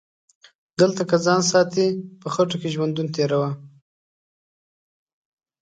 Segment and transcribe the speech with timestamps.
[0.79, 1.85] دلته که ځان ساتي
[2.21, 3.49] په خټو کې ژوندون تیروه